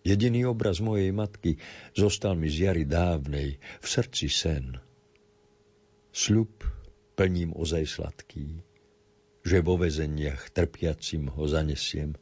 Jediný 0.08 0.48
obraz 0.48 0.80
mojej 0.80 1.12
matky 1.12 1.60
zostal 1.92 2.32
mi 2.40 2.48
z 2.48 2.72
jary 2.72 2.88
dávnej 2.88 3.60
v 3.60 3.86
srdci 3.86 4.32
sen. 4.32 4.80
Sľub 6.16 6.64
plním 7.20 7.52
ozaj 7.52 7.84
sladký, 7.84 8.64
že 9.44 9.58
vo 9.60 9.76
vezeniach 9.76 10.56
trpiacim 10.56 11.28
ho 11.28 11.44
zanesiem. 11.44 12.16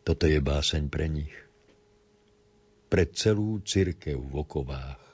Toto 0.00 0.24
je 0.24 0.40
báseň 0.40 0.88
pre 0.88 1.04
nich. 1.04 1.36
Pre 2.88 3.04
celú 3.12 3.60
cirkev 3.60 4.24
v 4.24 4.34
okovách. 4.40 5.04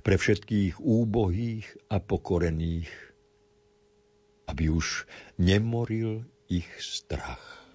Pre 0.00 0.16
všetkých 0.16 0.80
úbohých 0.80 1.68
a 1.92 2.00
pokorených, 2.00 2.88
aby 4.46 4.70
už 4.70 5.06
nemoril 5.38 6.24
ich 6.48 6.70
strach. 6.82 7.65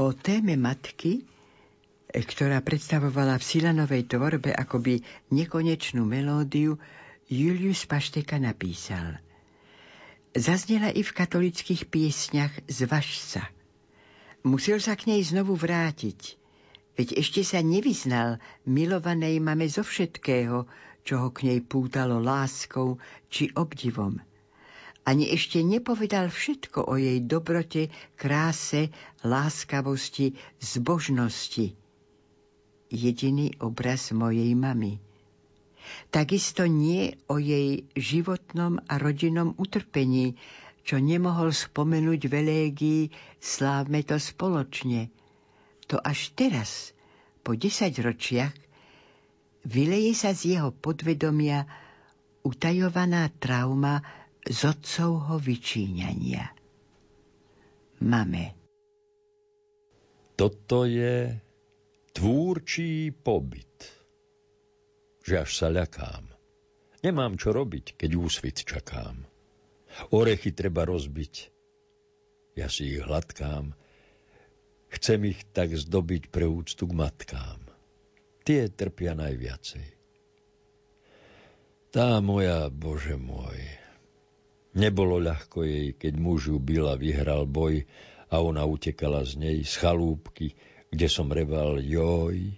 O 0.00 0.16
téme 0.16 0.56
matky, 0.56 1.28
ktorá 2.08 2.64
predstavovala 2.64 3.36
v 3.36 3.44
Silanovej 3.44 4.08
tvorbe 4.08 4.48
akoby 4.48 5.04
nekonečnú 5.28 6.08
melódiu, 6.08 6.80
Julius 7.28 7.84
Pašteka 7.84 8.40
napísal. 8.40 9.20
Zaznela 10.32 10.88
i 10.88 11.04
v 11.04 11.12
katolických 11.12 11.92
piesňach 11.92 12.64
Zvaž 12.64 13.12
sa. 13.20 13.44
Musel 14.40 14.80
sa 14.80 14.96
k 14.96 15.12
nej 15.12 15.20
znovu 15.20 15.52
vrátiť, 15.52 16.40
veď 16.96 17.20
ešte 17.20 17.44
sa 17.44 17.60
nevyznal 17.60 18.40
milovanej 18.64 19.36
mame 19.36 19.68
zo 19.68 19.84
všetkého, 19.84 20.64
čo 21.04 21.14
ho 21.20 21.28
k 21.28 21.44
nej 21.44 21.60
pútalo 21.60 22.24
láskou 22.24 22.96
či 23.28 23.52
obdivom– 23.52 24.16
ani 25.04 25.32
ešte 25.32 25.64
nepovedal 25.64 26.28
všetko 26.28 26.86
o 26.86 26.94
jej 27.00 27.24
dobrote, 27.24 27.88
kráse, 28.20 28.92
láskavosti, 29.24 30.36
zbožnosti. 30.60 31.72
Jediný 32.90 33.54
obraz 33.62 34.10
mojej 34.12 34.52
mamy. 34.52 35.00
Takisto 36.12 36.68
nie 36.68 37.16
o 37.26 37.40
jej 37.40 37.86
životnom 37.96 38.82
a 38.86 38.98
rodinnom 39.00 39.56
utrpení, 39.56 40.36
čo 40.84 40.98
nemohol 40.98 41.54
spomenúť 41.54 42.20
v 42.26 42.34
elégii 42.34 43.02
Slávme 43.40 44.04
to 44.04 44.20
spoločne. 44.20 45.08
To 45.88 45.96
až 45.96 46.30
teraz, 46.36 46.92
po 47.40 47.56
desaťročiach, 47.56 48.52
vyleje 49.64 50.12
sa 50.12 50.36
z 50.36 50.56
jeho 50.56 50.70
podvedomia 50.70 51.64
utajovaná 52.44 53.32
trauma 53.40 54.04
z 54.46 54.60
otcovho 54.64 55.36
vyčíňania. 55.36 56.46
Mame. 58.00 58.46
Toto 60.36 60.88
je 60.88 61.36
tvúrčí 62.16 63.12
pobyt, 63.12 63.76
že 65.20 65.44
až 65.44 65.50
sa 65.52 65.68
ľakám. 65.68 66.24
Nemám 67.04 67.36
čo 67.36 67.52
robiť, 67.52 68.00
keď 68.00 68.10
úsvit 68.16 68.64
čakám. 68.64 69.20
Orechy 70.12 70.52
treba 70.56 70.88
rozbiť, 70.88 71.34
ja 72.56 72.68
si 72.72 72.96
ich 72.96 73.04
hladkám. 73.04 73.76
Chcem 74.90 75.20
ich 75.30 75.46
tak 75.54 75.76
zdobiť 75.76 76.32
pre 76.34 76.50
úctu 76.50 76.88
k 76.88 76.92
matkám. 76.92 77.60
Tie 78.42 78.66
trpia 78.72 79.14
najviacej. 79.14 79.86
Tá 81.90 82.18
moja, 82.22 82.70
Bože 82.70 83.18
môj, 83.18 83.79
Nebolo 84.70 85.18
ľahko 85.18 85.66
jej, 85.66 85.98
keď 85.98 86.14
muž 86.14 86.54
ju 86.54 86.58
bil 86.62 86.86
a 86.86 86.94
vyhral 86.94 87.42
boj 87.42 87.82
a 88.30 88.38
ona 88.38 88.62
utekala 88.62 89.26
z 89.26 89.42
nej, 89.42 89.58
z 89.66 89.74
chalúbky, 89.82 90.54
kde 90.94 91.06
som 91.10 91.26
reval 91.26 91.82
joj. 91.82 92.54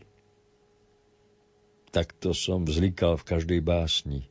Takto 1.88 2.37
som 2.37 2.68
vzlikal 2.68 3.16
v 3.16 3.25
každej 3.25 3.61
básni. 3.64 4.29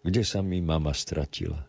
Kde 0.00 0.24
sa 0.24 0.40
mi 0.40 0.64
mama 0.64 0.96
stratila? 0.96 1.68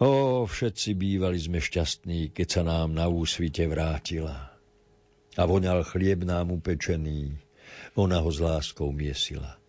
Ó, 0.00 0.48
všetci 0.48 0.96
bývali 0.96 1.36
sme 1.36 1.60
šťastní, 1.60 2.32
keď 2.32 2.48
sa 2.48 2.62
nám 2.64 2.96
na 2.96 3.12
úsvite 3.12 3.68
vrátila. 3.68 4.56
A 5.36 5.42
voňal 5.44 5.84
chlieb 5.84 6.24
nám 6.24 6.56
upečený, 6.56 7.36
ona 8.00 8.24
ho 8.24 8.32
s 8.32 8.40
láskou 8.40 8.88
miesila. 8.96 9.59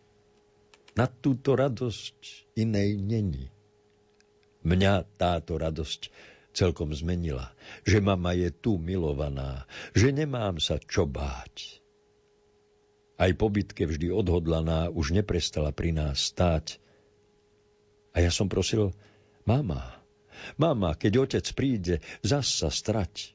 Na 0.91 1.08
túto 1.08 1.56
radosť 1.56 2.51
inej 2.60 2.99
není. 2.99 3.47
Mňa 4.62 5.08
táto 5.15 5.56
radosť 5.56 6.12
celkom 6.51 6.91
zmenila, 6.91 7.56
že 7.88 8.04
mama 8.04 8.36
je 8.36 8.51
tu 8.51 8.75
milovaná, 8.75 9.63
že 9.95 10.12
nemám 10.12 10.60
sa 10.60 10.77
čo 10.77 11.08
báť. 11.08 11.80
Aj 13.15 13.32
po 13.38 13.47
bitke 13.47 13.88
vždy 13.88 14.12
odhodlaná 14.12 14.91
už 14.91 15.15
neprestala 15.15 15.71
pri 15.71 15.95
nás 15.95 16.34
stáť. 16.34 16.82
A 18.12 18.19
ja 18.19 18.34
som 18.34 18.51
prosil, 18.51 18.91
mama, 19.47 20.04
mama, 20.60 20.97
keď 20.99 21.30
otec 21.30 21.45
príde, 21.56 21.95
zas 22.19 22.51
sa 22.51 22.67
strať. 22.67 23.32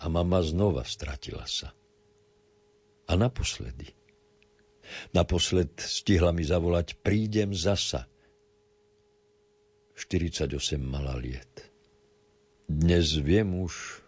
A 0.00 0.08
mama 0.08 0.40
znova 0.40 0.88
stratila 0.88 1.44
sa. 1.44 1.76
A 3.04 3.12
naposledy– 3.20 3.92
Naposled 5.16 5.80
stihla 5.80 6.30
mi 6.32 6.44
zavolať 6.44 6.98
Prídem 7.00 7.56
zasa. 7.56 8.06
48 9.94 10.50
mala 10.82 11.14
liet. 11.16 11.70
Dnes 12.66 13.14
viem 13.20 13.46
už, 13.54 14.02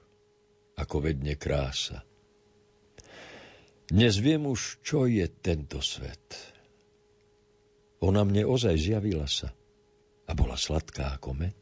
ako 0.75 1.07
vedne 1.07 1.39
krása. 1.39 2.03
Dnes 3.87 4.19
viem 4.19 4.43
už, 4.45 4.83
čo 4.83 5.07
je 5.07 5.25
tento 5.31 5.79
svet. 5.79 6.27
Ona 8.03 8.27
mne 8.27 8.43
ozaj 8.45 8.75
zjavila 8.77 9.31
sa 9.31 9.55
a 10.27 10.33
bola 10.35 10.59
sladká 10.59 11.17
ako 11.17 11.39
med. 11.39 11.61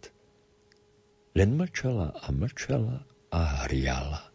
Len 1.37 1.53
mlčala 1.53 2.17
a 2.17 2.27
mlčala 2.33 3.05
a 3.29 3.41
hriala 3.69 4.34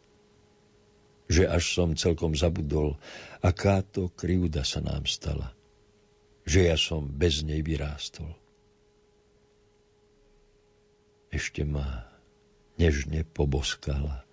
že 1.30 1.46
až 1.46 1.78
som 1.78 1.94
celkom 1.94 2.34
zabudol, 2.34 2.98
aká 3.46 3.86
to 3.86 4.10
krivda 4.10 4.66
sa 4.66 4.82
nám 4.82 5.06
stala, 5.06 5.54
že 6.44 6.66
ja 6.66 6.76
som 6.76 7.06
bez 7.06 7.46
nej 7.46 7.62
vyrástol. 7.62 8.34
Ešte 11.30 11.62
ma 11.62 12.10
nežne 12.82 13.22
poboskala, 13.22 14.26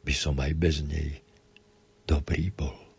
by 0.00 0.14
som 0.16 0.40
aj 0.40 0.52
bez 0.56 0.80
nej 0.80 1.20
dobrý 2.08 2.48
bol. 2.48 2.89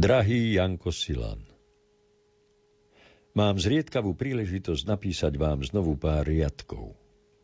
Drahý 0.00 0.56
Janko 0.56 0.96
Silan, 0.96 1.44
Mám 3.36 3.60
zriedkavú 3.60 4.16
príležitosť 4.16 4.88
napísať 4.88 5.36
vám 5.36 5.60
znovu 5.60 6.00
pár 6.00 6.24
riadkov. 6.24 6.96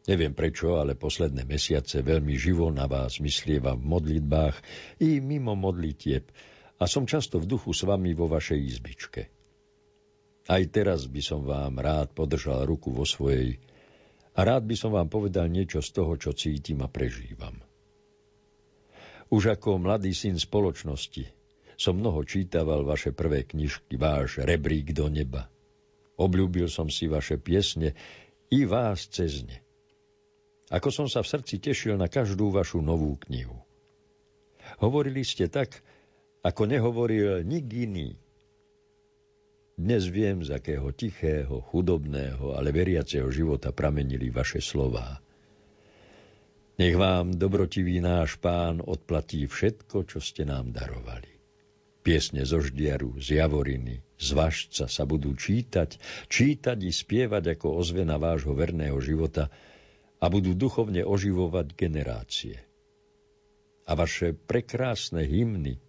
Neviem 0.08 0.32
prečo, 0.32 0.80
ale 0.80 0.96
posledné 0.96 1.44
mesiace 1.44 2.00
veľmi 2.00 2.32
živo 2.40 2.72
na 2.72 2.88
vás 2.88 3.20
myslievam 3.20 3.76
v 3.76 3.90
modlitbách 3.92 4.56
i 5.04 5.20
mimo 5.20 5.52
modlitieb 5.52 6.32
a 6.80 6.88
som 6.88 7.04
často 7.04 7.36
v 7.36 7.44
duchu 7.44 7.76
s 7.76 7.84
vami 7.84 8.16
vo 8.16 8.24
vašej 8.24 8.60
izbičke. 8.64 9.22
Aj 10.48 10.62
teraz 10.72 11.12
by 11.12 11.20
som 11.20 11.44
vám 11.44 11.76
rád 11.76 12.16
podržal 12.16 12.64
ruku 12.64 12.88
vo 12.88 13.04
svojej 13.04 13.60
a 14.32 14.40
rád 14.48 14.64
by 14.64 14.80
som 14.80 14.96
vám 14.96 15.12
povedal 15.12 15.52
niečo 15.52 15.84
z 15.84 15.92
toho, 15.92 16.16
čo 16.16 16.32
cítim 16.32 16.80
a 16.80 16.88
prežívam. 16.88 17.60
Už 19.28 19.52
ako 19.52 19.76
mladý 19.76 20.16
syn 20.16 20.40
spoločnosti 20.40 21.35
som 21.76 22.00
mnoho 22.00 22.24
čítaval 22.24 22.82
vaše 22.88 23.12
prvé 23.12 23.44
knižky, 23.44 24.00
váš 24.00 24.40
rebrík 24.40 24.96
do 24.96 25.12
neba. 25.12 25.52
Obľúbil 26.16 26.72
som 26.72 26.88
si 26.88 27.04
vaše 27.04 27.36
piesne 27.36 27.92
i 28.48 28.64
vás 28.64 29.04
cez 29.12 29.44
ne. 29.44 29.60
Ako 30.72 30.88
som 30.88 31.06
sa 31.06 31.20
v 31.22 31.30
srdci 31.30 31.60
tešil 31.60 31.94
na 32.00 32.08
každú 32.08 32.50
vašu 32.50 32.80
novú 32.80 33.14
knihu. 33.28 33.60
Hovorili 34.82 35.22
ste 35.22 35.46
tak, 35.46 35.84
ako 36.42 36.66
nehovoril 36.66 37.44
nik 37.46 37.68
iný. 37.70 38.16
Dnes 39.76 40.08
viem, 40.08 40.40
z 40.40 40.56
akého 40.56 40.88
tichého, 40.96 41.60
chudobného, 41.60 42.56
ale 42.56 42.72
veriaceho 42.72 43.28
života 43.28 43.76
pramenili 43.76 44.32
vaše 44.32 44.64
slová. 44.64 45.20
Nech 46.80 46.96
vám 46.96 47.36
dobrotivý 47.36 48.00
náš 48.00 48.40
pán 48.40 48.80
odplatí 48.80 49.44
všetko, 49.44 50.08
čo 50.08 50.18
ste 50.18 50.48
nám 50.48 50.72
darovali. 50.72 51.35
Piesne 52.06 52.46
zo 52.46 52.62
ždiaru, 52.62 53.18
z 53.18 53.42
javoriny, 53.42 53.98
z 54.14 54.28
vašca 54.30 54.86
sa 54.86 55.02
budú 55.02 55.34
čítať, 55.34 55.98
čítať 56.30 56.78
i 56.86 56.94
spievať 56.94 57.58
ako 57.58 57.82
ozvena 57.82 58.14
vášho 58.14 58.54
verného 58.54 58.94
života 59.02 59.50
a 60.22 60.30
budú 60.30 60.54
duchovne 60.54 61.02
oživovať 61.02 61.74
generácie. 61.74 62.62
A 63.90 63.98
vaše 63.98 64.38
prekrásne 64.38 65.26
hymny, 65.26 65.82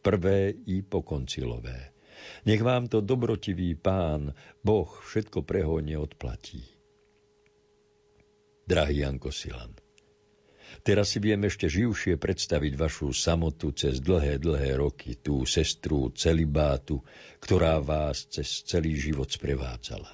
prvé 0.00 0.56
i 0.64 0.80
pokoncilové, 0.80 1.92
nech 2.48 2.64
vám 2.64 2.88
to 2.88 3.04
dobrotivý 3.04 3.76
pán, 3.76 4.32
Boh, 4.64 4.88
všetko 4.88 5.44
prehojne 5.44 6.00
odplatí. 6.00 6.64
Drahý 8.64 9.04
Janko 9.04 9.28
Silan, 9.28 9.76
Teraz 10.82 11.14
si 11.14 11.22
viem 11.22 11.38
ešte 11.46 11.70
živšie 11.70 12.18
predstaviť 12.18 12.74
vašu 12.74 13.14
samotu 13.14 13.70
cez 13.70 14.02
dlhé, 14.02 14.42
dlhé 14.42 14.80
roky, 14.80 15.14
tú 15.14 15.46
sestru 15.46 16.10
celibátu, 16.10 17.04
ktorá 17.38 17.78
vás 17.78 18.26
cez 18.26 18.66
celý 18.66 18.98
život 18.98 19.30
sprevádzala. 19.30 20.10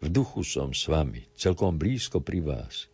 V 0.00 0.06
duchu 0.08 0.44
som 0.44 0.74
s 0.74 0.88
vami, 0.90 1.24
celkom 1.36 1.76
blízko 1.80 2.20
pri 2.20 2.40
vás. 2.44 2.88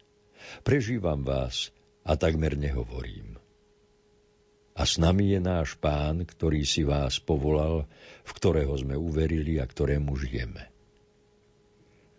Prežívam 0.63 1.27
vás 1.27 1.75
a 2.07 2.15
takmer 2.15 2.55
nehovorím. 2.55 3.39
A 4.77 4.85
s 4.85 5.01
nami 5.01 5.33
je 5.33 5.41
náš 5.41 5.73
pán, 5.81 6.29
ktorý 6.29 6.61
si 6.69 6.85
vás 6.85 7.17
povolal, 7.17 7.89
v 8.29 8.31
ktorého 8.37 8.77
sme 8.77 8.93
uverili 8.93 9.57
a 9.57 9.65
ktorému 9.65 10.13
žijeme. 10.21 10.76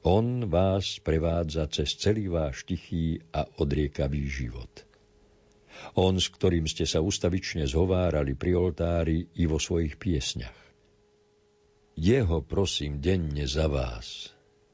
On 0.06 0.46
vás 0.50 1.02
prevádza 1.02 1.66
cez 1.72 1.98
celý 1.98 2.30
váš 2.30 2.66
tichý 2.68 3.22
a 3.34 3.50
odriekavý 3.58 4.30
život. 4.30 4.70
On, 5.98 6.18
s 6.18 6.30
ktorým 6.30 6.66
ste 6.70 6.86
sa 6.90 7.02
ustavične 7.02 7.66
zhovárali 7.70 8.34
pri 8.34 8.58
oltári 8.58 9.30
i 9.38 9.46
vo 9.46 9.62
svojich 9.62 9.98
piesňach. 9.98 10.60
Jeho 11.98 12.46
prosím 12.46 13.02
denne 13.02 13.50
za 13.50 13.66
vás, 13.66 14.30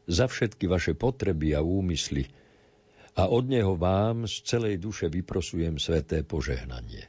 za 0.07 0.27
všetky 0.27 0.67
vaše 0.67 0.91
potreby 0.91 1.55
a 1.55 1.63
úmysly 1.63 2.27
a 3.15 3.31
od 3.31 3.47
Neho 3.47 3.79
vám 3.79 4.27
z 4.27 4.43
celej 4.43 4.81
duše 4.81 5.07
vyprosujem 5.07 5.79
sveté 5.79 6.27
požehnanie. 6.27 7.07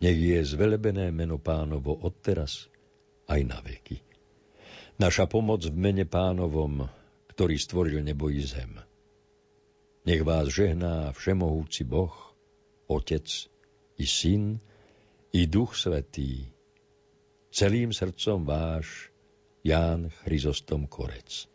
Nech 0.00 0.18
je 0.20 0.40
zvelebené 0.44 1.12
meno 1.12 1.40
pánovo 1.40 1.92
odteraz 1.92 2.68
aj 3.28 3.40
na 3.44 3.60
veky. 3.60 4.13
Naša 4.94 5.26
pomoc 5.26 5.66
v 5.66 5.74
mene 5.74 6.06
pánovom, 6.06 6.86
ktorý 7.34 7.58
stvoril 7.58 7.98
nebo 8.06 8.30
i 8.30 8.38
zem. 8.46 8.78
Nech 10.06 10.22
vás 10.22 10.54
žehná 10.54 11.10
všemohúci 11.10 11.82
Boh, 11.82 12.14
Otec 12.86 13.26
i 13.98 14.06
Syn 14.06 14.62
i 15.34 15.50
Duch 15.50 15.74
Svetý. 15.74 16.46
Celým 17.50 17.90
srdcom 17.90 18.46
váš 18.46 19.10
Ján 19.66 20.14
Chryzostom 20.22 20.86
Korec. 20.86 21.50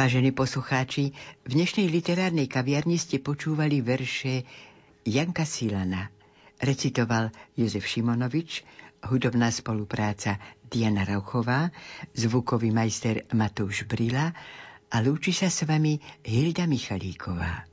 Vážení 0.00 0.32
poslucháči, 0.32 1.12
v 1.44 1.50
dnešnej 1.60 1.84
literárnej 1.92 2.48
kaviarni 2.48 2.96
ste 2.96 3.20
počúvali 3.20 3.84
verše 3.84 4.48
Janka 5.04 5.44
Silana. 5.44 6.08
Recitoval 6.56 7.28
Jozef 7.52 7.84
Šimonovič, 7.84 8.64
hudobná 9.04 9.52
spolupráca 9.52 10.40
Diana 10.64 11.04
Rauchová, 11.04 11.68
zvukový 12.16 12.72
majster 12.72 13.28
Matúš 13.36 13.84
Brila 13.84 14.32
a 14.88 14.96
lúči 15.04 15.36
sa 15.36 15.52
s 15.52 15.68
vami 15.68 16.00
Hilda 16.24 16.64
Michalíková. 16.64 17.68